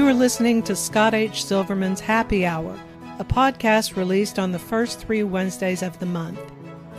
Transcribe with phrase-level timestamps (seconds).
[0.00, 1.44] You are listening to Scott H.
[1.44, 2.74] Silverman's Happy Hour,
[3.18, 6.40] a podcast released on the first three Wednesdays of the month.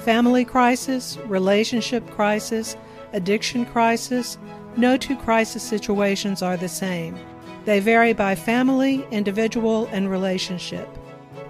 [0.05, 2.77] Family crisis, relationship crisis,
[3.11, 4.37] addiction crisis,
[4.77, 7.17] no two crisis situations are the same.
[7.65, 10.87] They vary by family, individual, and relationship.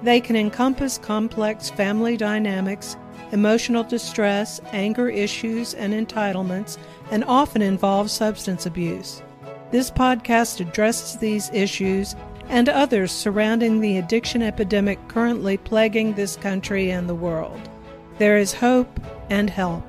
[0.03, 2.95] They can encompass complex family dynamics,
[3.33, 6.77] emotional distress, anger issues, and entitlements,
[7.11, 9.21] and often involve substance abuse.
[9.71, 12.13] This podcast addresses these issues
[12.49, 17.69] and others surrounding the addiction epidemic currently plaguing this country and the world.
[18.17, 18.99] There is hope
[19.29, 19.85] and help.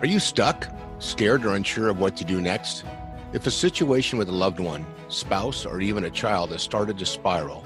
[0.00, 0.68] Are you stuck,
[1.00, 2.84] scared, or unsure of what to do next?
[3.34, 7.04] If a situation with a loved one, spouse, or even a child has started to
[7.04, 7.62] spiral,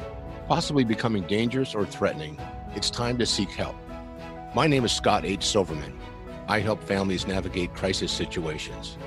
[0.49, 2.37] possibly becoming dangerous or threatening,
[2.75, 3.77] it's time to seek help.
[4.57, 5.45] My name is Scott H.
[5.45, 5.97] Silverman.
[6.49, 8.99] I help families navigate crisis situations.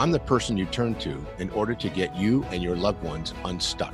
[0.00, 3.34] I'm the person you turn to in order to get you and your loved ones
[3.44, 3.92] unstuck.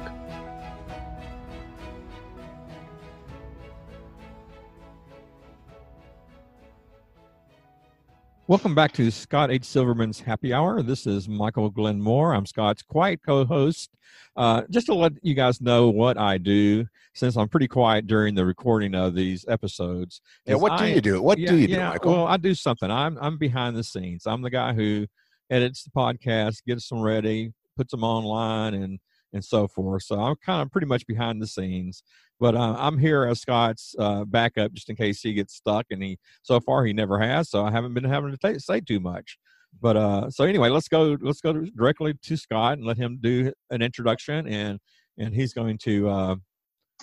[8.47, 9.65] Welcome back to Scott H.
[9.65, 10.81] Silverman's Happy Hour.
[10.81, 12.35] This is Michael Glenn Moore.
[12.35, 13.91] I'm Scott's quiet co host.
[14.37, 18.37] Uh, just to let you guys know what I do, since I'm pretty quiet during
[18.37, 20.21] the recording of these episodes.
[20.45, 21.21] Yeah, what do I, you do?
[21.21, 22.13] What yeah, do you yeah, do, Michael?
[22.13, 22.93] Well, I do something.
[22.93, 24.25] I'm, I'm behind the scenes.
[24.25, 25.09] I'm the guy who
[25.51, 28.99] edits the podcast, gets them ready, puts them online, and
[29.33, 30.03] and so forth.
[30.03, 32.03] So I'm kind of pretty much behind the scenes.
[32.39, 36.03] But uh, I'm here as Scott's uh, backup just in case he gets stuck, and
[36.03, 37.51] he so far he never has.
[37.51, 39.39] So I haven't been having to t- say too much.
[39.81, 41.17] But uh, so anyway, let's go.
[41.21, 44.79] Let's go directly to Scott and let him do an introduction, and
[45.19, 46.37] and he's going to uh,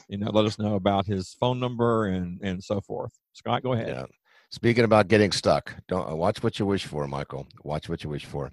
[0.08, 3.12] you know let us know about his phone number and and so forth.
[3.34, 3.90] Scott, go ahead.
[3.90, 4.06] Yeah.
[4.54, 7.48] Speaking about getting stuck, don't uh, watch what you wish for, Michael.
[7.64, 8.52] Watch what you wish for.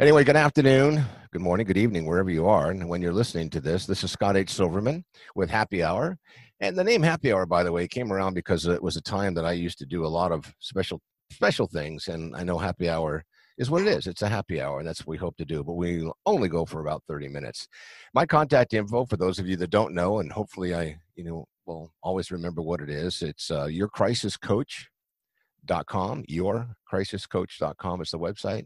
[0.00, 2.72] Anyway, good afternoon, good morning, good evening, wherever you are.
[2.72, 4.50] And when you're listening to this, this is Scott H.
[4.50, 5.04] Silverman
[5.36, 6.18] with Happy Hour.
[6.58, 9.34] And the name Happy Hour, by the way, came around because it was a time
[9.34, 12.08] that I used to do a lot of special special things.
[12.08, 13.24] And I know Happy Hour
[13.56, 14.08] is what it is.
[14.08, 15.62] It's a happy hour, and that's what we hope to do.
[15.62, 17.68] But we only go for about 30 minutes.
[18.12, 21.46] My contact info, for those of you that don't know, and hopefully I, you know,
[21.66, 23.22] will always remember what it is.
[23.22, 24.88] It's uh, your crisis coach
[25.86, 28.64] com yourcrisiscoach.com is the website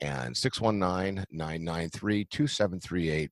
[0.00, 3.28] and 619-993-2738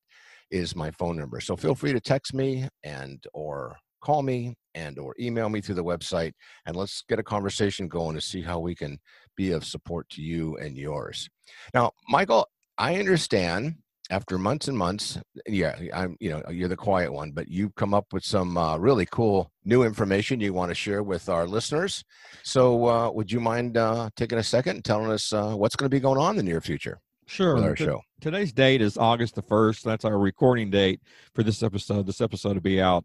[0.51, 1.41] is my phone number.
[1.41, 5.75] So feel free to text me and or call me and or email me through
[5.75, 6.33] the website
[6.67, 8.99] and let's get a conversation going to see how we can
[9.37, 11.29] be of support to you and yours.
[11.75, 12.47] Now michael
[12.79, 13.75] i understand
[14.11, 17.93] after months and months yeah i'm you know you're the quiet one but you've come
[17.93, 22.03] up with some uh, really cool new information you want to share with our listeners
[22.43, 25.89] so uh, would you mind uh, taking a second and telling us uh, what's going
[25.91, 27.55] to be going on in the near future Sure.
[27.57, 29.83] with our T- show Today's date is August the 1st.
[29.83, 31.01] That's our recording date
[31.35, 32.07] for this episode.
[32.07, 33.05] This episode will be out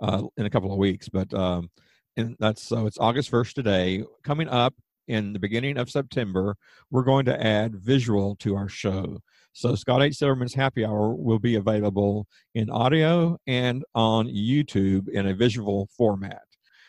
[0.00, 1.70] uh, in a couple of weeks, but um,
[2.16, 4.04] and that's so it's August 1st today.
[4.22, 4.74] Coming up
[5.08, 6.54] in the beginning of September,
[6.90, 9.18] we're going to add visual to our show.
[9.52, 10.16] So Scott H.
[10.16, 16.42] Silverman's Happy Hour will be available in audio and on YouTube in a visual format.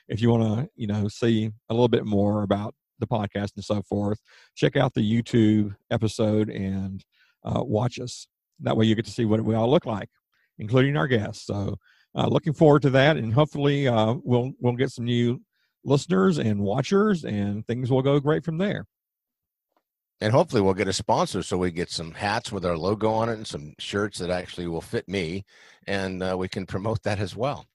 [0.08, 3.66] If you want to, you know, see a little bit more about the podcast and
[3.66, 4.20] so forth,
[4.56, 7.04] check out the YouTube episode and
[7.44, 8.28] uh, watch us.
[8.62, 10.10] That way you get to see what we all look like,
[10.58, 11.46] including our guests.
[11.46, 11.78] So
[12.16, 15.42] uh, looking forward to that, and hopefully uh, we'll we'll get some new
[15.84, 18.86] listeners and watchers, and things will go great from there.
[20.24, 23.28] And hopefully we'll get a sponsor so we get some hats with our logo on
[23.28, 25.44] it and some shirts that actually will fit me
[25.86, 27.66] and uh, we can promote that as well.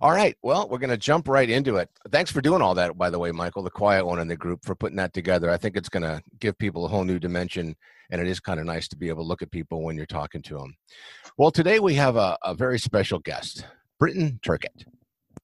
[0.00, 1.88] All right well we're going to jump right into it.
[2.10, 4.64] Thanks for doing all that by the way michael the quiet one in the group
[4.64, 5.48] for putting that together.
[5.48, 7.76] I think it's going to give people a whole new dimension
[8.10, 10.04] and it is kind of nice to be able to look at people when you're
[10.04, 10.74] talking to them
[11.38, 13.64] well today we have a, a very special guest
[14.00, 14.76] britton turkett.
[14.76, 14.88] Did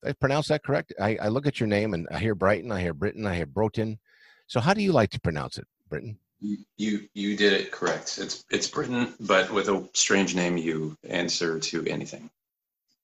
[0.04, 0.92] i pronounce that correct?
[1.00, 3.46] I, I look at your name and i hear brighton i hear britain i hear
[3.46, 3.98] broten
[4.48, 8.18] so how do you like to pronounce it britton You you did it correct.
[8.18, 10.56] It's it's Britain, but with a strange name.
[10.56, 12.30] You answer to anything.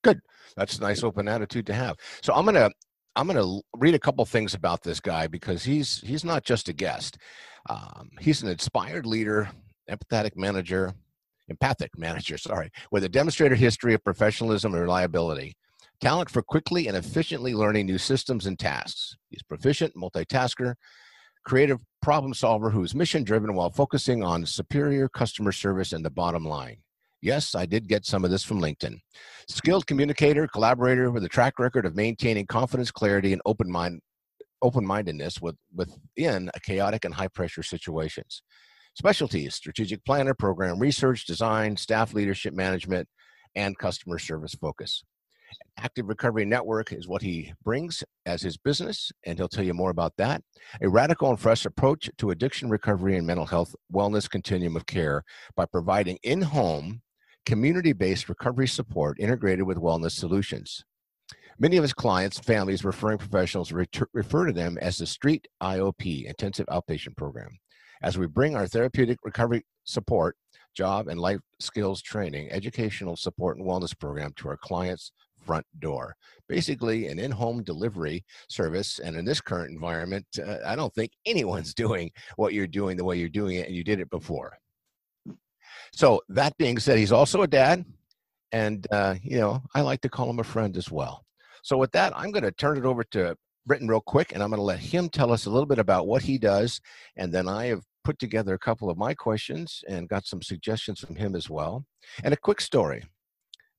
[0.03, 0.21] Good.
[0.57, 1.97] That's a nice open attitude to have.
[2.23, 2.71] So I'm gonna
[3.17, 6.73] I'm gonna read a couple things about this guy because he's he's not just a
[6.73, 7.19] guest.
[7.69, 9.51] Um, he's an inspired leader,
[9.91, 10.93] empathetic manager,
[11.49, 12.39] empathic manager.
[12.39, 15.57] Sorry, with a demonstrated history of professionalism and reliability,
[16.01, 19.17] talent for quickly and efficiently learning new systems and tasks.
[19.31, 20.75] He's proficient multitasker,
[21.44, 26.11] creative problem solver who is mission driven while focusing on superior customer service and the
[26.11, 26.79] bottom line.
[27.23, 28.99] Yes, I did get some of this from LinkedIn.
[29.49, 34.00] Skilled communicator, collaborator with a track record of maintaining confidence, clarity, and open mind,
[34.61, 38.43] open-mindedness with, within a chaotic and high-pressure situations.
[38.94, 43.08] Specialties: strategic planner, program research, design, staff leadership management,
[43.55, 45.02] and customer service focus.
[45.79, 49.91] Active Recovery Network is what he brings as his business, and he'll tell you more
[49.91, 50.43] about that.
[50.81, 55.23] A radical and fresh approach to addiction recovery and mental health wellness continuum of care
[55.56, 57.03] by providing in home,
[57.47, 60.85] community based recovery support integrated with wellness solutions.
[61.59, 66.67] Many of his clients, families, referring professionals refer to them as the Street IOP, Intensive
[66.67, 67.59] Outpatient Program.
[68.03, 70.37] As we bring our therapeutic recovery support,
[70.75, 75.12] job and life skills training, educational support, and wellness program to our clients'
[75.44, 76.17] front door.
[76.49, 78.99] Basically, an in home delivery service.
[78.99, 83.05] And in this current environment, uh, I don't think anyone's doing what you're doing the
[83.05, 84.56] way you're doing it, and you did it before.
[85.93, 87.85] So, that being said, he's also a dad.
[88.52, 91.25] And, uh, you know, I like to call him a friend as well.
[91.62, 93.37] So, with that, I'm going to turn it over to
[93.67, 96.06] Britton real quick, and I'm going to let him tell us a little bit about
[96.06, 96.81] what he does.
[97.17, 101.00] And then I have put together a couple of my questions and got some suggestions
[101.00, 101.85] from him as well.
[102.23, 103.02] And a quick story,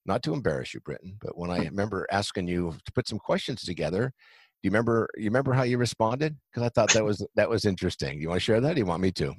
[0.05, 1.69] not to embarrass you, Britton, but when I mm.
[1.69, 4.11] remember asking you to put some questions together,
[4.61, 6.35] do you remember you remember how you responded?
[6.51, 8.17] Because I thought that was that was interesting.
[8.17, 8.73] Do you want to share that?
[8.75, 9.33] do you want me to?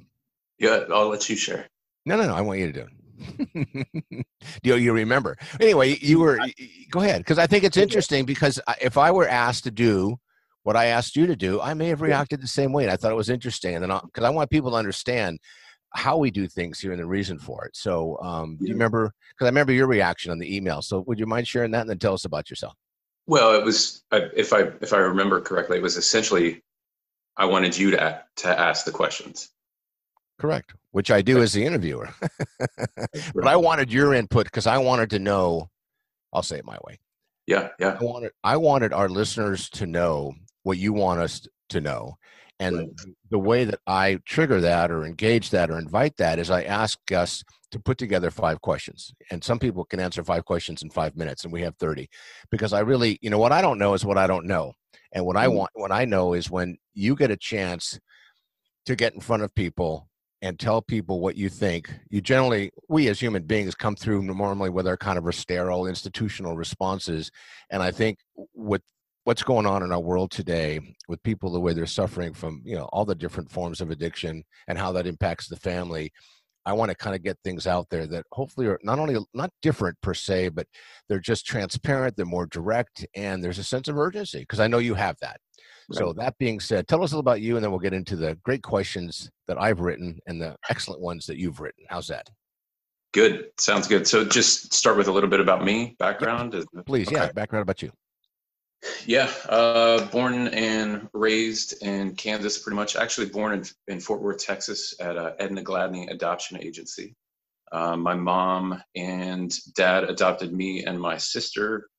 [0.59, 1.67] Yeah, I'll let you share.
[2.05, 2.33] No, no, no.
[2.33, 4.25] I want you to do it.
[4.63, 5.37] do you remember?
[5.59, 6.39] Anyway, you mm, were.
[6.91, 8.25] Go ahead, because I think it's interesting.
[8.25, 10.17] Because if I were asked to do
[10.63, 12.83] what I asked you to do, I may have reacted the same way.
[12.83, 15.39] And I thought it was interesting, and then because I want people to understand
[15.93, 17.75] how we do things here and the reason for it.
[17.75, 19.13] So, um, do you remember?
[19.31, 20.81] Because I remember your reaction on the email.
[20.81, 22.73] So, would you mind sharing that and then tell us about yourself?
[23.25, 26.63] Well, it was if I if I remember correctly, it was essentially
[27.35, 29.49] I wanted you to to ask the questions.
[30.39, 32.09] Correct, which I do as the interviewer.
[33.35, 35.69] but I wanted your input because I wanted to know.
[36.31, 36.99] I'll say it my way.
[37.47, 37.97] Yeah, yeah.
[37.99, 40.33] I wanted I wanted our listeners to know
[40.63, 42.17] what you want us to know,
[42.59, 42.89] and right.
[43.29, 46.99] the way that I trigger that or engage that or invite that is I ask
[47.11, 49.13] us to put together five questions.
[49.29, 52.09] And some people can answer five questions in five minutes, and we have 30.
[52.49, 54.73] Because I really, you know, what I don't know is what I don't know.
[55.13, 55.55] And what I mm.
[55.55, 57.99] want, what I know is when you get a chance
[58.85, 60.07] to get in front of people
[60.41, 61.91] and tell people what you think.
[62.09, 65.87] You generally, we as human beings come through normally with our kind of a sterile
[65.87, 67.31] institutional responses.
[67.69, 68.19] And I think
[68.53, 68.81] with
[69.27, 70.79] what's going on in our world today
[71.09, 74.41] with people the way they're suffering from you know all the different forms of addiction
[74.69, 76.09] and how that impacts the family
[76.65, 79.51] i want to kind of get things out there that hopefully are not only not
[79.61, 80.65] different per se but
[81.09, 84.77] they're just transparent they're more direct and there's a sense of urgency because i know
[84.77, 85.41] you have that.
[85.89, 85.99] Right.
[85.99, 88.15] so that being said tell us a little about you and then we'll get into
[88.15, 91.83] the great questions that i've written and the excellent ones that you've written.
[91.89, 92.29] How's that?
[93.13, 93.49] Good.
[93.57, 94.07] Sounds good.
[94.07, 97.17] So just start with a little bit about me background please okay.
[97.17, 97.91] yeah background about you
[99.05, 102.95] yeah, uh, born and raised in Kansas, pretty much.
[102.95, 107.15] Actually, born in, in Fort Worth, Texas, at uh, Edna Gladney Adoption Agency.
[107.71, 111.89] Uh, my mom and dad adopted me and my sister.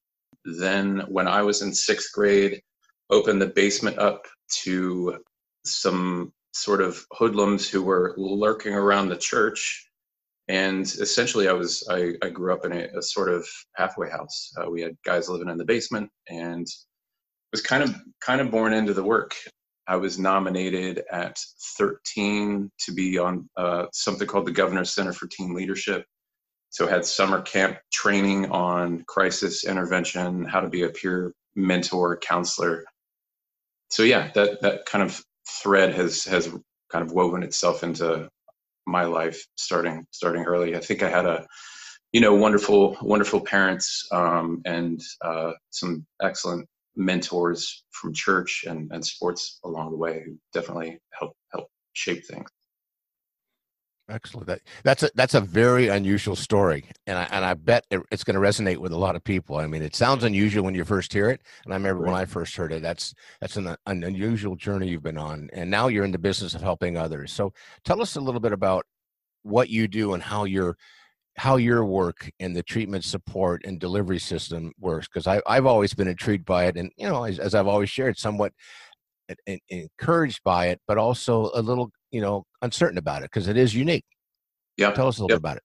[0.45, 2.63] Then, when I was in sixth grade,
[3.11, 4.27] opened the basement up
[4.65, 5.19] to
[5.65, 9.88] some sort of hoodlums who were lurking around the church
[10.49, 14.53] and essentially i was i, I grew up in a, a sort of halfway house.
[14.57, 16.67] Uh, we had guys living in the basement and
[17.53, 19.35] was kind of kind of born into the work.
[19.87, 21.39] I was nominated at
[21.79, 26.05] 13 to be on uh, something called the governor's center for teen leadership.
[26.69, 32.19] So I had summer camp training on crisis intervention how to be a peer mentor
[32.19, 32.85] counselor.
[33.91, 35.23] So yeah that that kind of
[35.63, 36.49] thread has has
[36.91, 38.29] kind of woven itself into
[38.89, 40.77] my life starting starting early.
[40.77, 41.47] I think I had a
[42.13, 46.67] you know wonderful wonderful parents um, and uh, some excellent
[46.97, 52.49] mentors from church and, and sports along the way who definitely helped help shape things.
[54.11, 54.47] Excellent.
[54.47, 58.25] That, that's a that's a very unusual story, and I and I bet it, it's
[58.25, 59.57] going to resonate with a lot of people.
[59.57, 62.13] I mean, it sounds unusual when you first hear it, and I remember right.
[62.13, 62.81] when I first heard it.
[62.81, 66.55] That's that's an, an unusual journey you've been on, and now you're in the business
[66.55, 67.33] of helping others.
[67.33, 67.53] So,
[67.85, 68.87] tell us a little bit about
[69.43, 70.79] what you do and how your
[71.37, 76.09] how your work in the treatment support and delivery system works because I've always been
[76.09, 78.53] intrigued by it and you know as, as I've always shared somewhat
[79.29, 83.49] eh, eh, encouraged by it but also a little you know uncertain about it because
[83.49, 84.05] it is unique.
[84.77, 85.43] Yeah, tell us a little yep.
[85.43, 85.63] bit about it.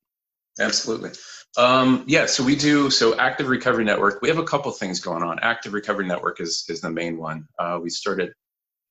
[0.59, 1.11] Absolutely.
[1.57, 4.21] Um, yeah, so we do so Active Recovery Network.
[4.21, 5.39] We have a couple things going on.
[5.39, 7.47] Active Recovery Network is is the main one.
[7.59, 8.31] Uh, we started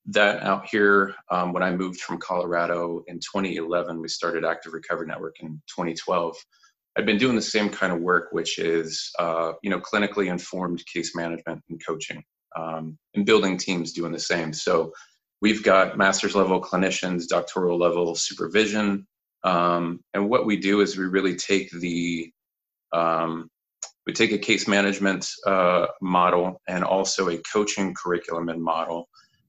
[0.06, 4.00] that out here um, when I moved from Colorado in 2011.
[4.00, 6.36] We started Active Recovery Network in 2012.
[6.96, 10.84] I've been doing the same kind of work, which is uh, you know clinically informed
[10.86, 12.22] case management and coaching,
[12.56, 14.52] um, and building teams doing the same.
[14.52, 14.92] So
[15.42, 19.08] We've got master's level clinicians, doctoral level supervision.
[19.42, 22.30] Um, and what we do is we really take the
[22.92, 23.48] um,
[24.06, 29.08] we take a case management uh, model and also a coaching curriculum and model,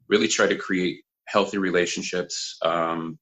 [0.09, 3.19] really try to create healthy relationships um,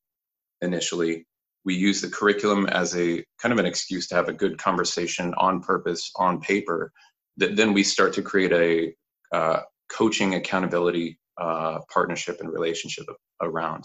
[0.62, 1.26] initially.
[1.66, 5.34] We use the curriculum as a kind of an excuse to have a good conversation
[5.38, 6.94] on purpose, on paper,
[7.36, 13.06] that then we start to create a uh, coaching accountability uh, partnership and relationship
[13.42, 13.84] around.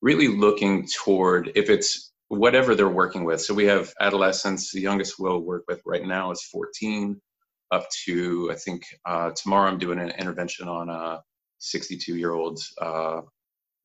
[0.00, 3.40] Really looking toward if it's whatever they're working with.
[3.40, 4.72] So we have adolescents.
[4.72, 7.20] The youngest we'll work with right now is 14,
[7.70, 11.20] up to I think uh, tomorrow I'm doing an intervention on a
[11.58, 13.22] 62 year old uh,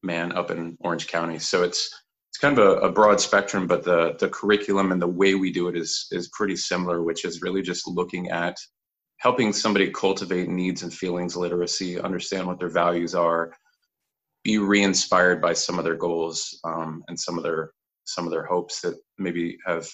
[0.04, 1.40] man up in Orange County.
[1.40, 1.90] So it's
[2.30, 5.52] it's kind of a, a, broad spectrum, but the the curriculum and the way we
[5.52, 8.58] do it is is pretty similar, which is really just looking at
[9.24, 13.54] helping somebody cultivate needs and feelings literacy, understand what their values are,
[14.44, 17.72] be re-inspired by some of their goals um, and some of their
[18.04, 19.88] some of their hopes that maybe have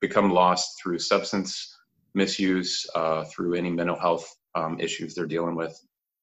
[0.00, 1.76] become lost through substance
[2.14, 5.76] misuse, uh, through any mental health um, issues they're dealing with,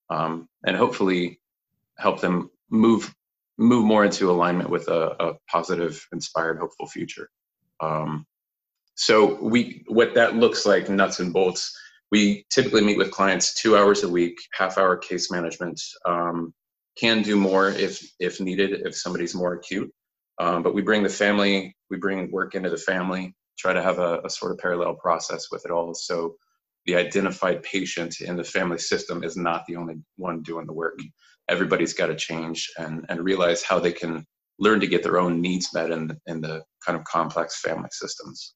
[0.09, 1.41] um, and hopefully
[1.97, 3.13] help them move
[3.57, 7.29] move more into alignment with a, a positive, inspired, hopeful future.
[7.81, 8.25] Um,
[8.95, 11.77] so we what that looks like nuts and bolts.
[12.13, 15.81] We typically meet with clients two hours a week, half hour case management.
[16.05, 16.53] Um,
[16.95, 19.91] can do more if if needed if somebody's more acute.
[20.37, 23.97] Um, but we bring the family, we bring work into the family, try to have
[23.97, 25.95] a, a sort of parallel process with it all.
[25.95, 26.35] So
[26.85, 30.99] the identified patient in the family system is not the only one doing the work.
[31.49, 34.23] Everybody's got to change and, and realize how they can
[34.59, 37.89] learn to get their own needs met in the, in the kind of complex family
[37.91, 38.53] systems.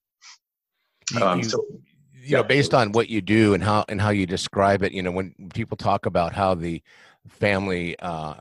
[1.20, 1.66] Um, so,
[2.24, 5.02] you know, based on what you do and how and how you describe it, you
[5.02, 6.82] know, when people talk about how the
[7.28, 8.36] family uh,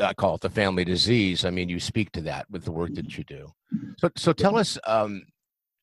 [0.00, 1.44] I call it the family disease.
[1.44, 3.52] I mean, you speak to that with the work that you do.
[3.98, 5.22] So, so tell us, um,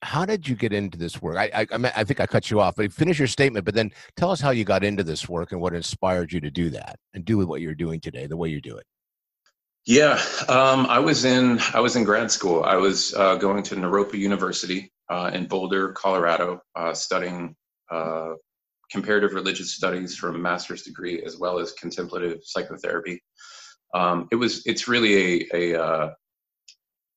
[0.01, 1.37] how did you get into this work?
[1.37, 3.65] I, I, I think I cut you off, but finish your statement.
[3.65, 6.49] But then tell us how you got into this work and what inspired you to
[6.49, 8.85] do that and do what you're doing today, the way you do it.
[9.85, 12.63] Yeah, um, I was in I was in grad school.
[12.63, 17.55] I was uh, going to Naropa University uh, in Boulder, Colorado, uh, studying
[17.91, 18.33] uh,
[18.91, 23.21] comparative religious studies for a master's degree as well as contemplative psychotherapy.
[23.93, 26.13] Um, it was it's really a, a uh,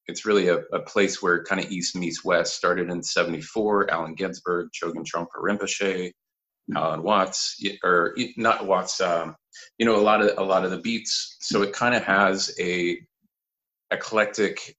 [0.06, 4.14] it's really a, a place where kind of east meets west started in 74 allen
[4.14, 6.10] ginsberg chogyam trungpa rinpoche
[6.74, 9.36] alan watts or not watts um,
[9.78, 11.36] you know a lot of a lot of the beats.
[11.40, 12.98] So it kind of has a
[13.90, 14.76] eclectic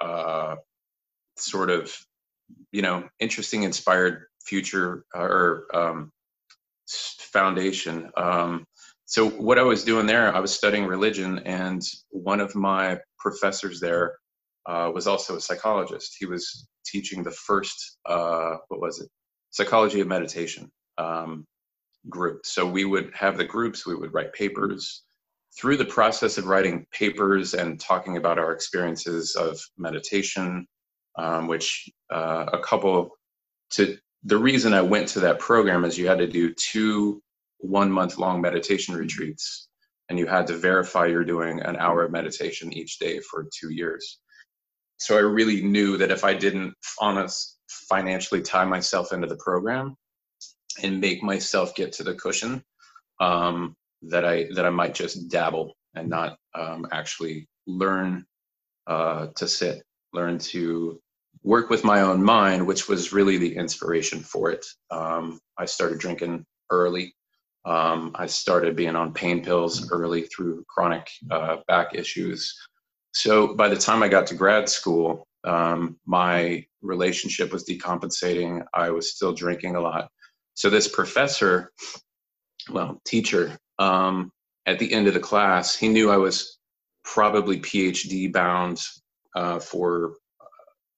[0.00, 0.56] uh,
[1.40, 1.94] sort of
[2.72, 6.10] you know interesting inspired future or um,
[6.86, 8.64] foundation um,
[9.10, 13.80] so what I was doing there, I was studying religion, and one of my professors
[13.80, 14.14] there
[14.66, 16.14] uh, was also a psychologist.
[16.16, 19.08] He was teaching the first, uh, what was it,
[19.50, 21.44] psychology of meditation um,
[22.08, 22.46] group.
[22.46, 25.02] So we would have the groups, we would write papers.
[25.58, 30.68] Through the process of writing papers and talking about our experiences of meditation,
[31.20, 33.10] um, which uh, a couple
[33.70, 37.22] to the reason I went to that program is you had to do two
[37.58, 39.68] one month long meditation retreats
[40.08, 43.70] and you had to verify you're doing an hour of meditation each day for two
[43.70, 44.18] years.
[44.98, 47.58] So I really knew that if I didn't honest
[47.88, 49.94] financially tie myself into the program
[50.82, 52.62] and make myself get to the cushion,
[53.20, 58.24] um, that I that I might just dabble and not um, actually learn
[58.86, 59.82] uh, to sit,
[60.14, 61.00] learn to
[61.42, 64.66] work with my own mind, which was really the inspiration for it.
[64.90, 67.14] Um, I started drinking early
[67.64, 72.56] um, I started being on pain pills early through chronic uh, back issues.
[73.12, 78.64] So by the time I got to grad school, um, my relationship was decompensating.
[78.72, 80.08] I was still drinking a lot.
[80.54, 81.72] So this professor,
[82.70, 84.30] well, teacher, um,
[84.66, 86.58] at the end of the class, he knew I was
[87.04, 88.80] probably PhD bound
[89.34, 90.14] uh, for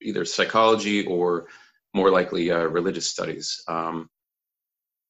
[0.03, 1.47] either psychology or
[1.95, 3.63] more likely uh, religious studies.
[3.69, 4.09] Um,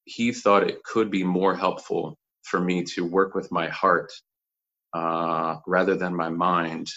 [0.05, 4.13] he thought it could be more helpful for me to work with my heart
[4.95, 6.89] uh, rather than my mind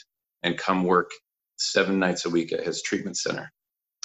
[0.44, 1.12] and come work
[1.58, 3.52] seven nights a week at his treatment center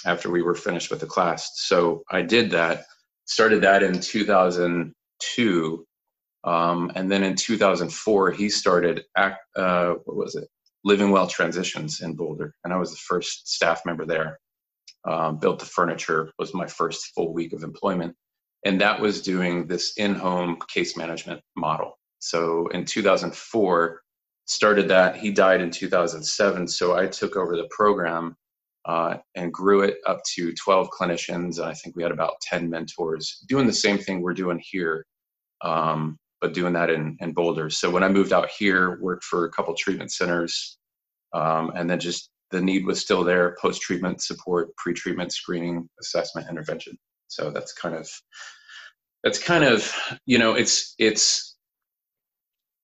[0.05, 1.51] after we were finished with the class.
[1.55, 2.85] So I did that,
[3.25, 5.85] started that in 2002.
[6.43, 10.47] Um, and then in 2004, he started, act, uh, what was it?
[10.83, 12.55] Living Well Transitions in Boulder.
[12.63, 14.39] And I was the first staff member there.
[15.03, 18.15] Um, built the furniture, was my first full week of employment
[18.65, 21.97] and that was doing this in-home case management model.
[22.19, 24.01] So in 2004,
[24.45, 25.15] started that.
[25.15, 28.35] He died in 2007, so I took over the program
[28.85, 31.59] uh, and grew it up to 12 clinicians.
[31.59, 35.05] I think we had about 10 mentors doing the same thing we're doing here,
[35.63, 37.69] um, but doing that in, in Boulder.
[37.69, 40.77] So when I moved out here, worked for a couple treatment centers,
[41.33, 45.87] um, and then just the need was still there post treatment support, pre treatment screening,
[46.01, 46.97] assessment, intervention.
[47.27, 48.09] So that's kind of
[49.23, 49.93] that's kind of
[50.25, 51.55] you know it's it's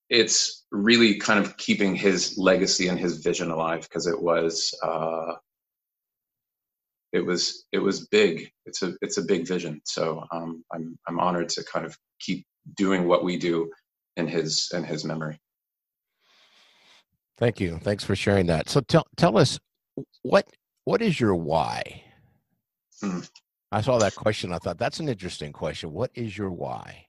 [0.08, 5.34] it's really kind of keeping his legacy and his vision alive because it was uh,
[7.12, 8.50] it was it was big.
[8.66, 9.80] It's a it's a big vision.
[9.84, 12.46] So um, I'm I'm honored to kind of keep
[12.76, 13.70] doing what we do
[14.16, 15.40] in his in his memory.
[17.38, 17.78] Thank you.
[17.82, 18.68] Thanks for sharing that.
[18.68, 19.58] So tell tell us
[20.22, 20.46] what
[20.84, 22.02] what is your why?
[23.00, 23.20] Hmm.
[23.70, 24.52] I saw that question.
[24.52, 25.92] I thought that's an interesting question.
[25.92, 27.06] What is your why?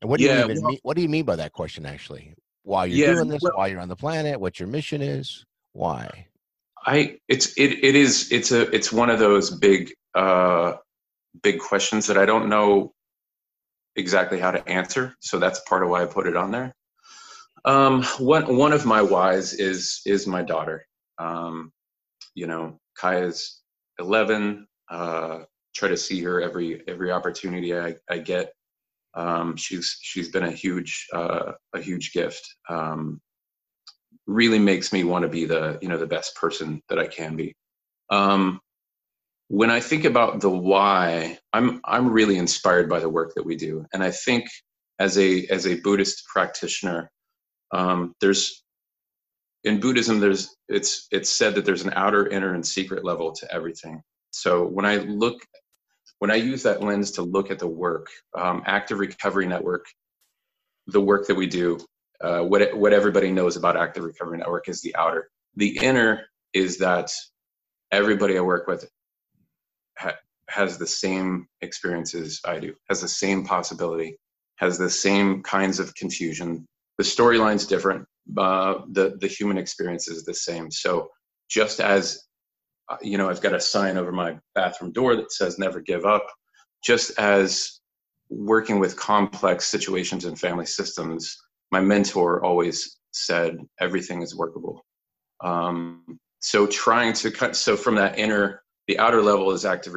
[0.00, 0.78] And what do yeah, you even well, mean?
[0.82, 1.86] What do you mean by that question?
[1.86, 3.42] Actually, why you're yeah, doing this?
[3.42, 4.38] Well, why you're on the planet?
[4.38, 5.44] What your mission is?
[5.72, 6.26] Why?
[6.86, 10.74] I it's it it is it's a it's one of those big uh
[11.42, 12.93] big questions that I don't know
[13.96, 15.14] exactly how to answer.
[15.20, 16.74] So that's part of why I put it on there.
[17.64, 20.84] Um, one one of my whys is is my daughter.
[21.18, 21.72] Um,
[22.34, 23.60] you know, Kaya's
[23.98, 24.66] 11.
[24.90, 25.40] Uh,
[25.74, 28.52] try to see her every every opportunity I, I get.
[29.14, 32.46] Um, she's she's been a huge uh, a huge gift.
[32.68, 33.20] Um,
[34.26, 37.36] really makes me want to be the you know the best person that I can
[37.36, 37.54] be.
[38.10, 38.60] Um,
[39.48, 43.56] when I think about the why, I'm I'm really inspired by the work that we
[43.56, 44.46] do, and I think
[44.98, 47.10] as a as a Buddhist practitioner,
[47.72, 48.62] um, there's
[49.64, 53.54] in Buddhism there's it's it's said that there's an outer, inner, and secret level to
[53.54, 54.02] everything.
[54.30, 55.40] So when I look
[56.20, 59.86] when I use that lens to look at the work, um, Active Recovery Network,
[60.86, 61.78] the work that we do,
[62.22, 65.28] uh, what what everybody knows about Active Recovery Network is the outer.
[65.56, 67.10] The inner is that
[67.92, 68.88] everybody I work with
[69.98, 70.16] ha-
[70.48, 74.18] has the same experiences I do, has the same possibility,
[74.56, 76.66] has the same kinds of confusion.
[76.98, 80.70] The storyline's different, uh, the the human experience is the same.
[80.70, 81.10] So
[81.48, 82.24] just as
[82.88, 86.04] uh, you know, I've got a sign over my bathroom door that says "Never give
[86.04, 86.26] up,"
[86.82, 87.80] just as
[88.30, 91.36] working with complex situations and family systems
[91.74, 94.84] my mentor always said everything is workable.
[95.42, 99.94] Um, so trying to cut, so from that inner, the outer level is active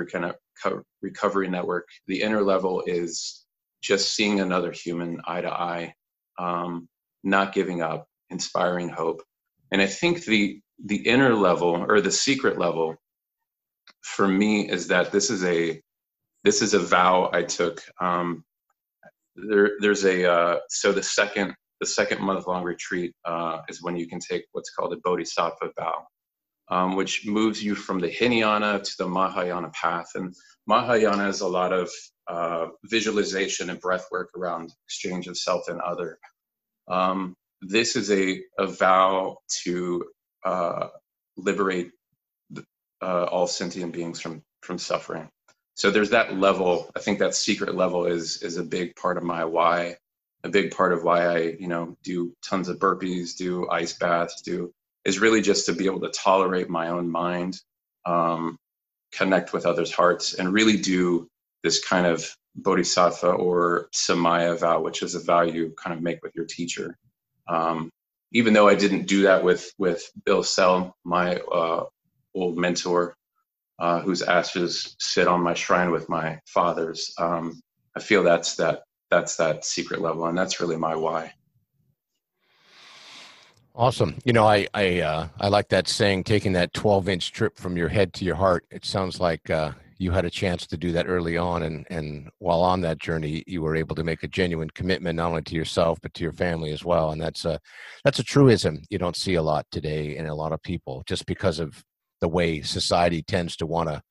[1.01, 1.87] recovery network.
[2.07, 3.45] The inner level is
[3.81, 5.93] just seeing another human eye to eye,
[6.39, 6.87] um,
[7.23, 9.21] not giving up, inspiring hope.
[9.71, 12.95] And I think the the inner level or the secret level
[14.01, 15.81] for me is that this is a
[16.43, 17.81] this is a vow I took.
[17.99, 18.43] Um,
[19.35, 23.95] there, there's a uh, so the second the second month long retreat uh, is when
[23.95, 26.05] you can take what's called a bodhisattva vow,
[26.69, 30.11] um, which moves you from the Hinayana to the Mahayana path.
[30.15, 31.89] And Mahayana has a lot of
[32.27, 36.19] uh, visualization and breath work around exchange of self and other.
[36.87, 40.05] Um, this is a, a vow to
[40.45, 40.87] uh,
[41.37, 41.91] liberate
[43.01, 45.29] uh, all sentient beings from, from suffering.
[45.75, 46.89] So there's that level.
[46.95, 49.97] I think that secret level is is a big part of my why
[50.43, 54.41] a big part of why I, you know, do tons of burpees, do ice baths,
[54.41, 54.73] do
[55.07, 57.61] is really just to be able to tolerate my own mind,
[58.05, 58.57] um,
[59.13, 61.27] connect with others' hearts, and really do
[61.63, 66.21] this kind of bodhisattva or samaya vow, which is a vow you kind of make
[66.21, 66.97] with your teacher.
[67.47, 67.89] Um,
[68.33, 71.85] even though I didn't do that with with Bill Sell, my uh,
[72.35, 73.15] old mentor,
[73.79, 77.61] uh, whose ashes sit on my shrine with my father's, um,
[77.95, 81.31] I feel that's that that's that secret level and that's really my why
[83.77, 87.57] awesome you know i i uh, i like that saying taking that 12 inch trip
[87.57, 90.77] from your head to your heart it sounds like uh, you had a chance to
[90.77, 94.23] do that early on and and while on that journey you were able to make
[94.23, 97.45] a genuine commitment not only to yourself but to your family as well and that's
[97.45, 97.59] a
[98.03, 101.25] that's a truism you don't see a lot today in a lot of people just
[101.25, 101.83] because of
[102.19, 104.01] the way society tends to want to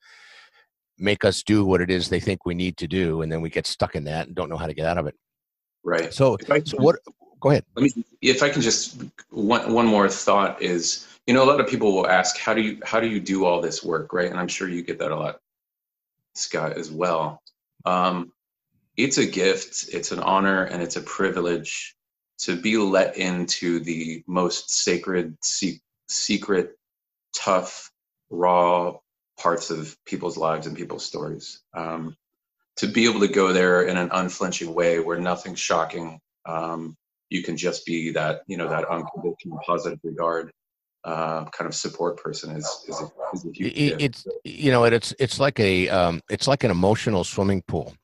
[0.98, 3.50] make us do what it is they think we need to do, and then we
[3.50, 5.14] get stuck in that and don't know how to get out of it.
[5.84, 6.12] Right.
[6.12, 6.96] So, so what?
[7.40, 7.64] Go ahead.
[7.74, 11.60] Let me, if I can just one one more thought is, you know, a lot
[11.60, 14.30] of people will ask, how do you how do you do all this work, right?
[14.30, 15.40] And I'm sure you get that a lot,
[16.34, 17.42] Scott, as well.
[17.84, 18.32] Um,
[18.96, 21.94] it's a gift, it's an honor, and it's a privilege
[22.38, 26.76] to be let into the most sacred, se- secret,
[27.34, 27.90] tough,
[28.30, 28.96] raw,
[29.38, 31.60] parts of people's lives and people's stories.
[31.74, 32.16] Um,
[32.76, 36.96] to be able to go there in an unflinching way where nothing's shocking, um,
[37.30, 40.50] you can just be that, you know, that unconditional positive regard.
[41.04, 44.82] uh, kind of support person is is, a, is a huge it, it's you know
[44.84, 47.94] it's it's like a um, it's like an emotional swimming pool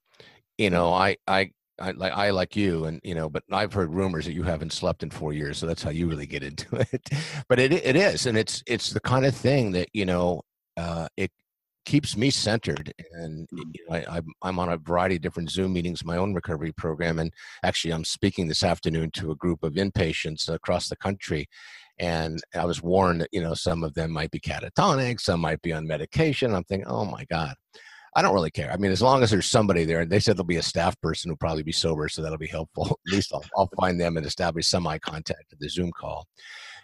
[0.56, 3.92] you know i i I like I like you, and you know, but I've heard
[3.92, 6.76] rumors that you haven't slept in four years, so that's how you really get into
[6.92, 7.08] it.
[7.48, 10.42] but it it is, and it's it's the kind of thing that you know,
[10.76, 11.32] uh, it
[11.84, 13.70] keeps me centered, and mm-hmm.
[13.72, 16.72] you know, I, I'm I'm on a variety of different Zoom meetings, my own recovery
[16.72, 21.48] program, and actually I'm speaking this afternoon to a group of inpatients across the country,
[21.98, 25.62] and I was warned that you know some of them might be catatonic, some might
[25.62, 26.54] be on medication.
[26.54, 27.54] I'm thinking, oh my god
[28.14, 28.70] I don't really care.
[28.70, 31.00] I mean, as long as there's somebody there, and they said there'll be a staff
[31.00, 32.98] person who'll probably be sober, so that'll be helpful.
[33.06, 36.26] At least I'll, I'll find them and establish some eye contact at the Zoom call.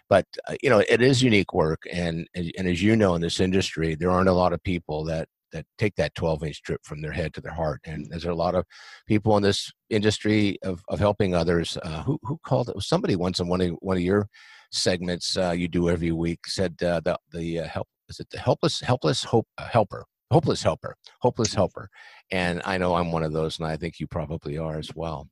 [0.09, 3.39] But uh, you know, it is unique work, and and as you know, in this
[3.39, 7.01] industry, there aren't a lot of people that that take that 12 inch strip from
[7.01, 7.81] their head to their heart.
[7.83, 8.65] And there's a lot of
[9.07, 11.77] people in this industry of, of helping others.
[11.83, 12.81] Uh, who who called it?
[12.81, 14.27] Somebody once in one of one of your
[14.71, 18.39] segments uh, you do every week said uh, the the uh, help is it the
[18.39, 21.89] helpless helpless hope uh, helper hopeless helper, hopeless helper.
[22.31, 25.27] And I know I'm one of those, and I think you probably are as well.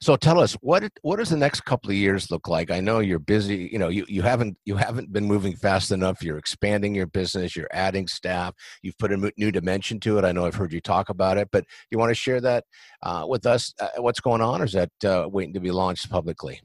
[0.00, 2.70] So tell us what what does the next couple of years look like?
[2.70, 3.68] I know you're busy.
[3.72, 6.22] You know you, you haven't you haven't been moving fast enough.
[6.22, 7.56] You're expanding your business.
[7.56, 8.54] You're adding staff.
[8.82, 10.24] You've put a new dimension to it.
[10.24, 12.64] I know I've heard you talk about it, but you want to share that
[13.02, 13.74] uh, with us?
[13.80, 16.60] Uh, what's going on, or is that uh, waiting to be launched publicly?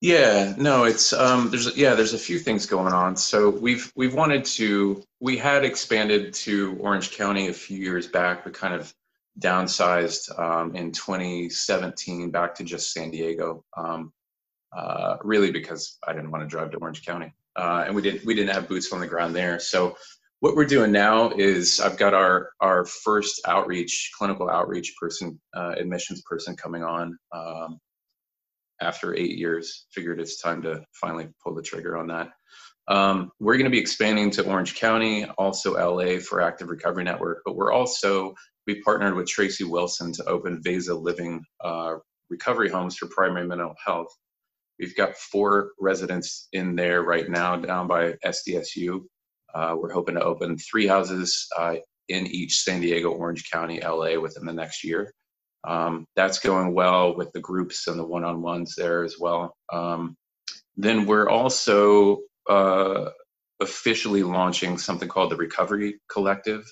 [0.00, 3.16] Yeah, no, it's um, there's yeah, there's a few things going on.
[3.16, 8.44] So we've we've wanted to we had expanded to Orange County a few years back,
[8.44, 8.94] We kind of
[9.40, 13.64] downsized um, in 2017 back to just San Diego.
[13.76, 14.12] Um,
[14.76, 18.24] uh, really because I didn't want to drive to Orange County, uh, and we didn't
[18.24, 19.60] we didn't have boots on the ground there.
[19.60, 19.96] So
[20.40, 25.74] what we're doing now is I've got our our first outreach clinical outreach person uh,
[25.78, 27.78] admissions person coming on um,
[28.80, 32.30] after eight years, figured it's time to finally pull the trigger on that.
[32.86, 37.42] Um, we're going to be expanding to Orange County, also LA for Active Recovery Network,
[37.44, 38.34] but we're also,
[38.66, 41.96] we partnered with Tracy Wilson to open Vesa Living uh,
[42.30, 44.08] recovery homes for primary mental health.
[44.78, 49.00] We've got four residents in there right now down by SDSU.
[49.54, 51.76] Uh, we're hoping to open three houses uh,
[52.08, 55.12] in each San Diego, Orange County, LA within the next year.
[55.66, 59.54] Um, that's going well with the groups and the one-on-ones there as well.
[59.72, 60.16] Um,
[60.76, 62.18] then we're also
[62.50, 63.10] uh,
[63.60, 66.64] officially launching something called the Recovery Collective,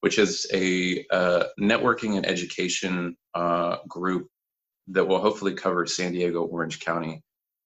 [0.00, 4.28] which is a uh, networking and education uh, group
[4.88, 7.22] that will hopefully cover San Diego, Orange County,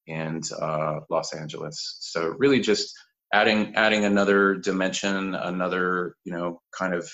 [0.09, 1.99] and uh, Los Angeles.
[2.01, 2.93] So really, just
[3.33, 7.11] adding adding another dimension, another you know kind of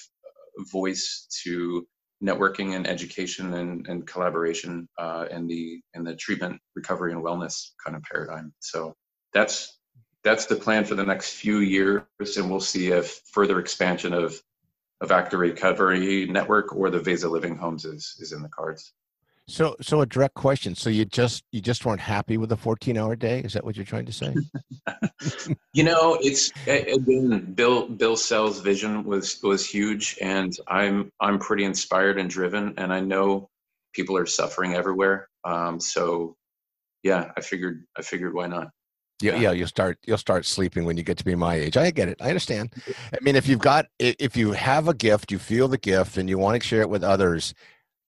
[0.71, 1.87] voice to
[2.23, 7.71] networking and education and, and collaboration uh, in the in the treatment recovery and wellness
[7.85, 8.93] kind of paradigm so
[9.33, 9.79] that's
[10.25, 12.03] that's the plan for the next few years
[12.37, 14.41] and we'll see if further expansion of
[15.11, 18.93] active recovery network or the vesa living homes is is in the cards
[19.49, 20.75] so, so a direct question.
[20.75, 23.41] So you just you just weren't happy with a 14 hour day?
[23.41, 24.35] Is that what you're trying to say?
[25.73, 31.65] you know, it's again, Bill Bill Sell's vision was was huge, and I'm I'm pretty
[31.65, 33.49] inspired and driven, and I know
[33.95, 35.29] people are suffering everywhere.
[35.45, 36.37] Um, so,
[37.03, 38.69] yeah, I figured I figured why not.
[39.21, 41.77] Yeah, uh, yeah, you'll start you'll start sleeping when you get to be my age.
[41.77, 42.21] I get it.
[42.21, 42.73] I understand.
[42.87, 46.29] I mean, if you've got if you have a gift, you feel the gift, and
[46.29, 47.55] you want to share it with others,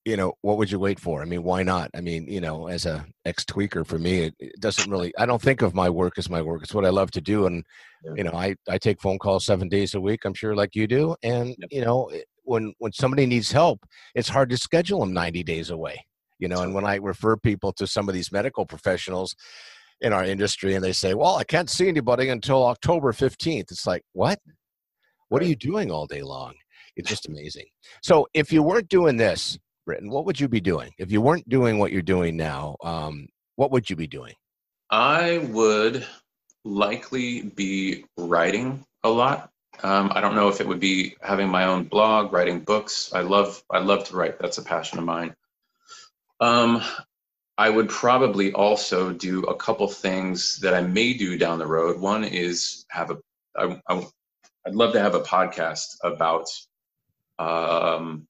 [0.04, 2.68] you know what would you wait for i mean why not i mean you know
[2.68, 5.90] as a ex tweaker for me it, it, doesn't really i don't think of my
[5.90, 7.64] work as my work it's what i love to do and
[8.04, 8.12] yeah.
[8.16, 10.86] you know i i take phone calls seven days a week i'm sure like you
[10.86, 11.68] do and yep.
[11.70, 12.10] you know
[12.44, 16.02] when when somebody needs help it's hard to schedule them 90 days away
[16.38, 19.36] you know and when i refer people to some of these medical professionals
[20.00, 23.86] in our industry and they say well i can't see anybody until october 15th it's
[23.86, 24.38] like what
[25.28, 26.54] what are you doing all day long
[26.96, 27.66] it's just amazing
[28.02, 29.58] so if you weren't doing this
[29.90, 32.76] Britton, what would you be doing if you weren't doing what you're doing now?
[32.84, 34.34] Um, what would you be doing?
[34.88, 36.06] I would
[36.64, 39.50] likely be writing a lot.
[39.82, 43.12] Um, I don't know if it would be having my own blog, writing books.
[43.12, 44.38] I love I love to write.
[44.38, 45.34] That's a passion of mine.
[46.38, 46.82] Um,
[47.60, 52.00] I would probably also do a couple things that I may do down the road.
[52.00, 53.18] One is have a
[53.54, 54.06] I, I,
[54.66, 56.46] I'd love to have a podcast about
[57.38, 58.26] um,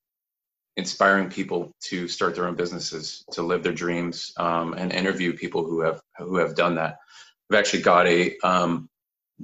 [0.77, 5.65] inspiring people to start their own businesses, to live their dreams, um, and interview people
[5.65, 6.97] who have who have done that.
[7.53, 8.89] I've actually got a um,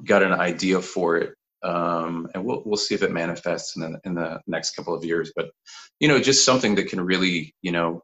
[0.05, 4.01] got an idea for it, um, and we'll we'll see if it manifests in the
[4.03, 5.33] in the next couple of years.
[5.37, 5.51] But
[6.01, 8.03] you know, just something that can really you know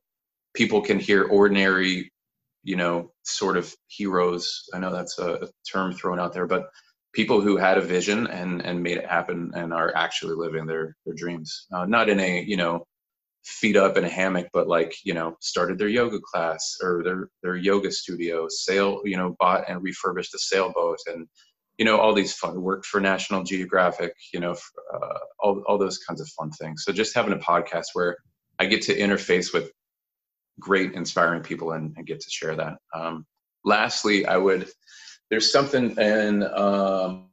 [0.54, 2.12] people can hear ordinary
[2.62, 4.68] you know, sort of heroes.
[4.72, 6.70] I know that's a, a term thrown out there, but
[7.12, 10.96] people who had a vision and and made it happen and are actually living their
[11.04, 11.66] their dreams.
[11.72, 12.86] Uh, not in a you know
[13.44, 17.28] feet up in a hammock, but like you know started their yoga class or their
[17.42, 21.26] their yoga studio, sail you know bought and refurbished a sailboat and
[21.78, 24.54] you know all these fun worked for National Geographic, you know
[24.94, 26.84] uh, all all those kinds of fun things.
[26.84, 28.16] So just having a podcast where
[28.60, 29.72] I get to interface with
[30.60, 32.78] great inspiring people and, and get to share that.
[32.94, 33.26] Um,
[33.64, 34.68] lastly, I would
[35.30, 37.28] there's something in um,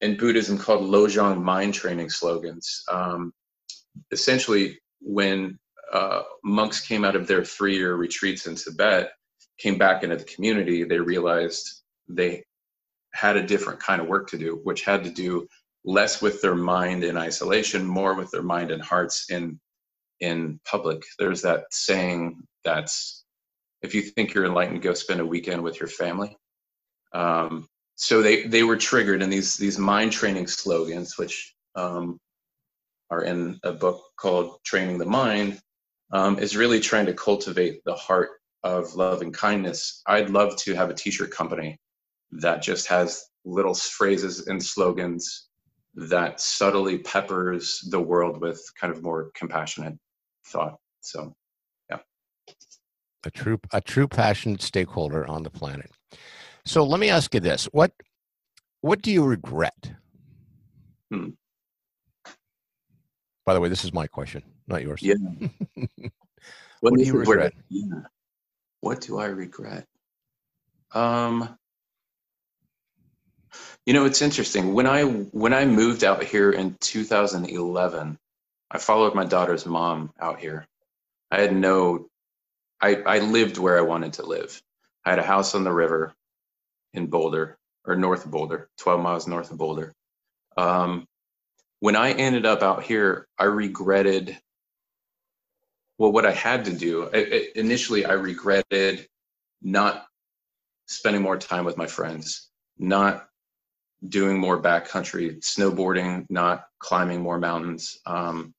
[0.00, 2.82] in Buddhism called Lojong mind training slogans.
[2.90, 3.32] Um,
[4.10, 5.58] essentially, when
[5.92, 9.12] uh, monks came out of their three-year retreats in Tibet,
[9.58, 12.42] came back into the community, they realized they
[13.12, 15.46] had a different kind of work to do, which had to do
[15.84, 19.60] less with their mind in isolation, more with their mind and hearts in
[20.20, 21.02] in public.
[21.18, 23.24] There's that saying that's
[23.82, 26.36] if you think you're enlightened, go spend a weekend with your family.
[27.12, 32.18] Um, so they they were triggered, and these these mind training slogans, which um,
[33.10, 35.60] are in a book called Training the Mind,
[36.12, 38.30] um, is really trying to cultivate the heart
[38.62, 40.02] of love and kindness.
[40.06, 41.78] I'd love to have a t-shirt company
[42.32, 45.48] that just has little phrases and slogans
[45.94, 49.98] that subtly peppers the world with kind of more compassionate
[50.46, 50.76] thought.
[51.00, 51.34] So.
[53.24, 55.90] A true a true passionate stakeholder on the planet.
[56.64, 57.92] So let me ask you this: what
[58.80, 59.92] what do you regret?
[61.10, 61.30] Hmm.
[63.44, 65.02] By the way, this is my question, not yours.
[65.02, 65.14] Yeah.
[66.80, 67.54] what do you regret?
[67.68, 68.02] yeah.
[68.80, 69.86] What do I regret?
[70.92, 71.56] Um,
[73.86, 74.74] you know, it's interesting.
[74.74, 78.18] When I when I moved out here in 2011,
[78.70, 80.66] I followed my daughter's mom out here.
[81.30, 82.08] I had no,
[82.82, 84.60] I I lived where I wanted to live.
[85.04, 86.14] I had a house on the river
[86.92, 89.94] in Boulder or north of Boulder, 12 miles north of Boulder.
[90.56, 91.06] Um,
[91.80, 94.38] when I ended up out here, I regretted
[95.98, 97.08] well what I had to do.
[97.12, 99.08] I, I, initially, I regretted
[99.62, 100.06] not
[100.86, 103.28] spending more time with my friends, not
[104.06, 107.98] doing more backcountry snowboarding, not climbing more mountains.
[108.04, 108.54] Um,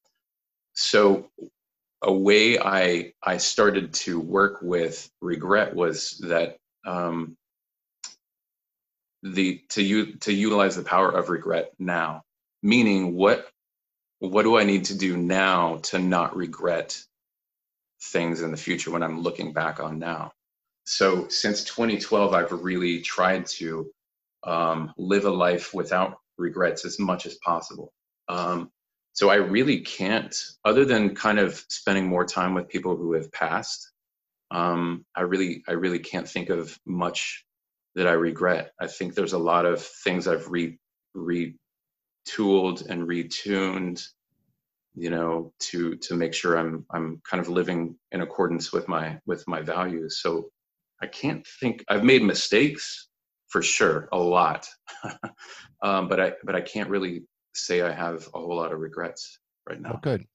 [0.73, 1.29] so
[2.03, 7.37] a way I I started to work with regret was that um,
[9.23, 12.23] the to you to utilize the power of regret now.
[12.61, 13.47] Meaning what
[14.19, 16.97] what do i need to do now to not regret
[18.01, 20.31] things in the future when i'm looking back on now?
[20.85, 23.91] So since 2012 i've really tried to
[24.43, 27.93] um, live a life without regrets as much as possible.
[28.27, 28.71] Um,
[29.13, 33.31] so i really can't other than kind of spending more time with people who have
[33.31, 33.91] passed
[34.51, 37.45] um, i really i really can't think of much
[37.95, 38.71] that I regret.
[38.79, 40.77] I think there's a lot of things I've re
[41.15, 41.55] retooled
[42.89, 44.05] and retuned,
[44.95, 49.19] you know, to to make sure I'm I'm kind of living in accordance with my
[49.25, 50.19] with my values.
[50.21, 50.49] So
[51.01, 53.09] I can't think I've made mistakes
[53.49, 54.67] for sure, a lot,
[55.83, 57.23] um, but I but I can't really
[57.53, 59.39] say I have a whole lot of regrets
[59.69, 59.93] right now.
[59.95, 60.25] Oh, good.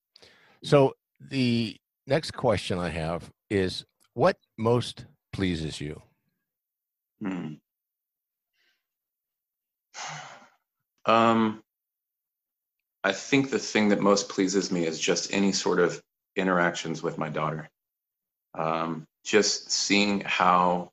[0.62, 1.76] So the
[2.06, 6.02] next question I have is, what most pleases you?
[7.20, 7.54] Hmm.
[11.06, 11.62] Um,
[13.02, 16.02] I think the thing that most pleases me is just any sort of
[16.36, 17.70] interactions with my daughter.
[18.52, 20.90] Um, just seeing how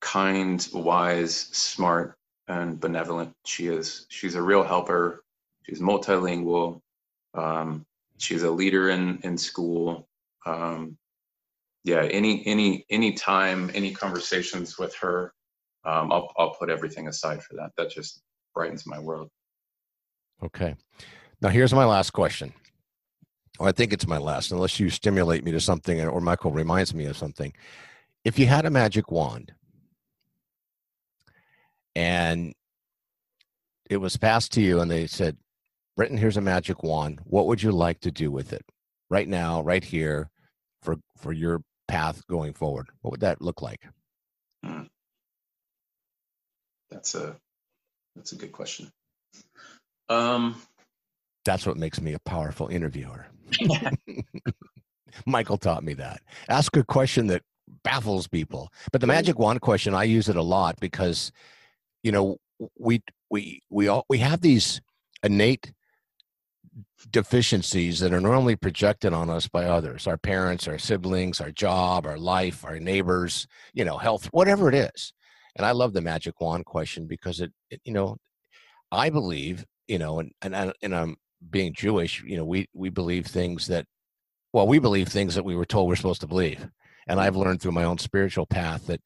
[0.00, 2.16] kind, wise, smart,
[2.48, 4.06] and benevolent she is.
[4.08, 5.22] She's a real helper.
[5.62, 6.80] She's multilingual.
[7.34, 7.84] Um,
[8.16, 10.08] she's a leader in in school.
[10.46, 10.96] Um,
[11.84, 15.32] yeah, any any any time, any conversations with her,
[15.84, 17.70] um, I'll I'll put everything aside for that.
[17.76, 18.22] That just
[18.54, 19.30] brightens my world.
[20.42, 20.74] Okay.
[21.40, 22.52] Now here's my last question.
[23.58, 26.94] Well, I think it's my last, unless you stimulate me to something or Michael reminds
[26.94, 27.52] me of something.
[28.24, 29.52] If you had a magic wand
[31.98, 32.54] and
[33.90, 35.36] it was passed to you and they said,
[35.96, 37.18] Britton, here's a magic wand.
[37.24, 38.64] What would you like to do with it
[39.10, 40.30] right now, right here,
[40.80, 42.86] for for your path going forward?
[43.00, 43.88] What would that look like?
[44.64, 44.82] Hmm.
[46.88, 47.36] That's a
[48.14, 48.92] that's a good question.
[50.08, 50.54] Um,
[51.44, 53.26] that's what makes me a powerful interviewer.
[55.26, 56.20] Michael taught me that.
[56.48, 57.42] Ask a question that
[57.82, 58.72] baffles people.
[58.92, 61.32] But the magic wand question, I use it a lot because,
[62.02, 62.38] you know,
[62.78, 64.80] we we we all we have these
[65.22, 65.72] innate
[67.10, 72.06] deficiencies that are normally projected on us by others our parents our siblings our job
[72.06, 75.12] our life our neighbors you know health whatever it is.
[75.56, 78.16] And i love the magic wand question because it, it you know
[78.92, 81.16] i believe you know and and, and i'm
[81.50, 83.86] being jewish you know we we believe things that
[84.52, 86.60] well we believe things that we were told we're supposed to believe.
[87.06, 87.20] And mm-hmm.
[87.20, 89.00] i've learned through my own spiritual path that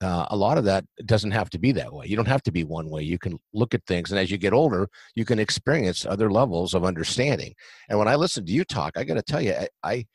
[0.00, 2.06] uh, a lot of that doesn't have to be that way.
[2.06, 3.02] You don't have to be one way.
[3.02, 6.74] You can look at things, and as you get older, you can experience other levels
[6.74, 7.54] of understanding.
[7.88, 10.06] And when I listen to you talk, I got to tell you, I, I,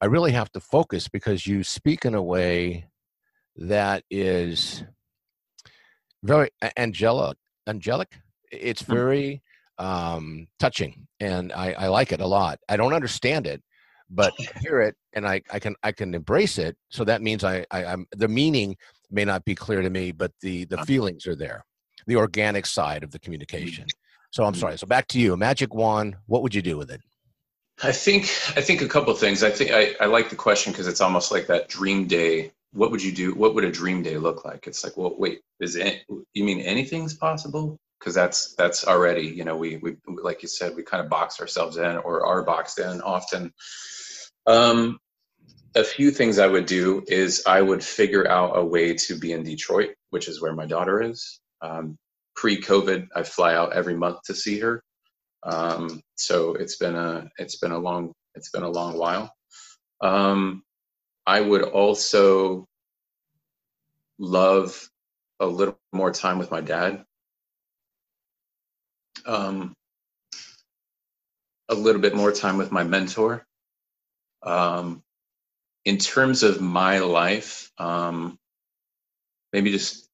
[0.00, 2.86] I really have to focus because you speak in a way
[3.56, 4.84] that is
[6.22, 7.36] very angelic.
[7.66, 8.12] Angelic.
[8.52, 8.94] It's mm.
[8.94, 9.42] very
[9.78, 12.60] um, touching, and I, I like it a lot.
[12.68, 13.62] I don't understand it,
[14.10, 16.76] but I hear it and I, I can I can embrace it.
[16.90, 18.76] So that means I, I I'm the meaning
[19.10, 21.64] may not be clear to me, but the the feelings are there,
[22.06, 23.86] the organic side of the communication.
[24.30, 24.60] So I'm mm-hmm.
[24.60, 24.78] sorry.
[24.78, 26.16] So back to you, magic wand.
[26.26, 27.00] What would you do with it?
[27.82, 28.24] I think
[28.56, 29.42] I think a couple of things.
[29.42, 32.52] I think I, I like the question because it's almost like that dream day.
[32.72, 33.34] What would you do?
[33.34, 34.66] What would a dream day look like?
[34.66, 36.02] It's like, well, wait, is it?
[36.34, 37.78] You mean anything's possible?
[37.98, 41.40] Because that's that's already, you know, we we like you said, we kind of box
[41.40, 43.52] ourselves in or are boxed in often.
[44.46, 44.98] Um,
[45.74, 49.32] a few things I would do is I would figure out a way to be
[49.32, 51.40] in Detroit, which is where my daughter is.
[51.60, 51.96] Um,
[52.36, 54.82] Pre-COVID, I fly out every month to see her.
[55.42, 59.32] Um, so it's been a it's been a long it's been a long while.
[60.00, 60.62] Um,
[61.26, 62.66] I would also
[64.18, 64.88] love
[65.40, 67.04] a little more time with my dad.
[69.26, 69.74] Um,
[71.68, 73.44] a little bit more time with my mentor.
[74.42, 75.02] Um,
[75.88, 78.38] in terms of my life, um,
[79.54, 80.06] maybe just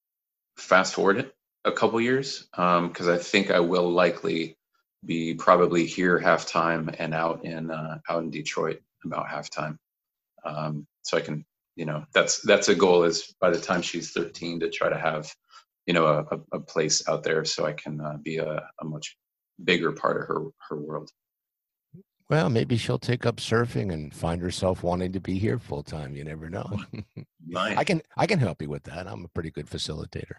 [0.57, 1.35] fast forward it
[1.65, 4.57] a couple years because um, I think I will likely
[5.05, 9.77] be probably here halftime and out in uh, out in Detroit about halftime.
[10.45, 14.13] Um, so I can, you know, that's that's a goal is by the time she's
[14.13, 15.35] 13 to try to have,
[15.87, 19.17] you know, a, a place out there so I can uh, be a, a much
[19.65, 21.11] bigger part of her her world.
[22.31, 26.17] Well, maybe she'll take up surfing and find herself wanting to be here full time.
[26.17, 26.81] You never know.
[27.47, 27.77] nice.
[27.77, 29.07] I can I can help you with that.
[29.07, 30.37] I'm a pretty good facilitator.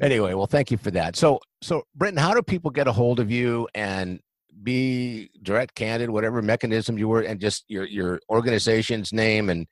[0.00, 1.16] Anyway, well, thank you for that.
[1.16, 4.20] So, so Britton, how do people get a hold of you and
[4.62, 9.66] be direct, candid, whatever mechanism you were, and just your your organization's name, and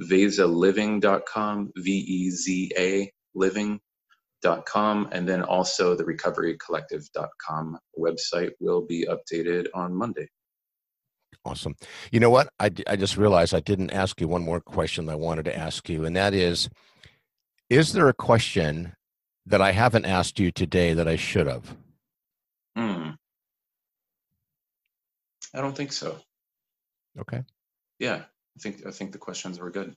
[0.00, 3.80] vezaliving.com, V-E-Z-A living
[4.64, 10.28] com and then also the recoverycollective.com website will be updated on Monday.
[11.44, 11.76] Awesome.
[12.10, 12.48] You know what?
[12.58, 15.88] I, I just realized I didn't ask you one more question I wanted to ask
[15.88, 16.68] you, and that is
[17.70, 18.94] Is there a question
[19.46, 21.76] that I haven't asked you today that I should have?
[22.76, 23.10] Hmm.
[25.54, 26.18] I don't think so.
[27.18, 27.42] Okay.
[27.98, 29.94] Yeah, I think I think the questions were good.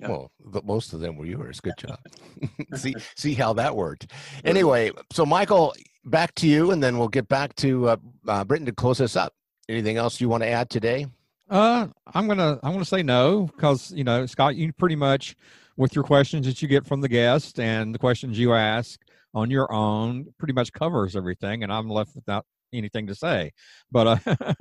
[0.00, 0.08] Yeah.
[0.08, 0.30] Well,
[0.64, 1.60] most of them were yours.
[1.60, 1.98] Good job.
[2.74, 4.12] see, see how that worked.
[4.44, 8.66] Anyway, so Michael, back to you, and then we'll get back to uh, uh, Britton
[8.66, 9.34] to close us up.
[9.68, 11.06] Anything else you want to add today?
[11.48, 15.36] Uh, I'm gonna I'm gonna say no because you know Scott, you pretty much
[15.76, 19.00] with your questions that you get from the guest and the questions you ask
[19.34, 23.52] on your own pretty much covers everything, and I'm left without anything to say.
[23.90, 24.34] But uh,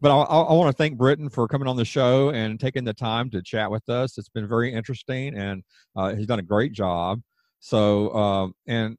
[0.00, 2.94] but I, I want to thank Britton for coming on the show and taking the
[2.94, 4.18] time to chat with us.
[4.18, 5.62] It's been very interesting, and
[5.96, 7.20] uh, he's done a great job.
[7.60, 8.96] So um, and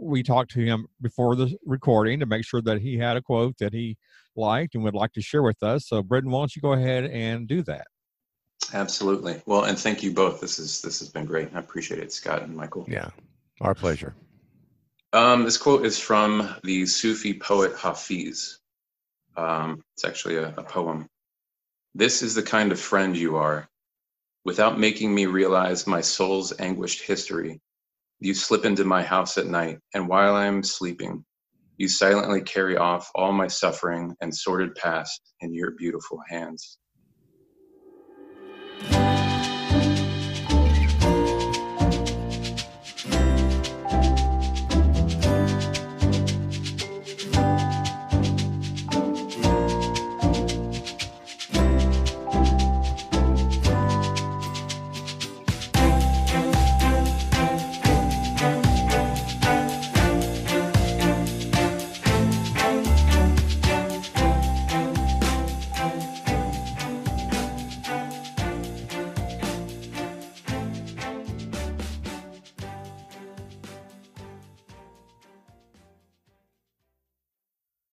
[0.00, 3.58] we talked to him before the recording to make sure that he had a quote
[3.58, 3.96] that he
[4.36, 5.88] liked and would like to share with us.
[5.88, 7.86] So Britton, why don't you go ahead and do that?
[8.72, 9.40] Absolutely.
[9.46, 10.40] Well, and thank you both.
[10.40, 11.48] This is this has been great.
[11.54, 12.86] I appreciate it, Scott and Michael.
[12.88, 13.10] Yeah,
[13.60, 14.14] our pleasure.
[15.12, 18.58] Um, this quote is from the Sufi poet Hafiz.
[19.38, 21.06] Um, it's actually a, a poem.
[21.94, 23.66] This is the kind of friend you are.
[24.44, 27.58] Without making me realize my soul's anguished history,
[28.20, 31.24] you slip into my house at night, and while I am sleeping,
[31.78, 36.76] you silently carry off all my suffering and sordid past in your beautiful hands.